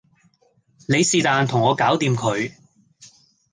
[0.87, 2.51] 你是旦同我搞掂佢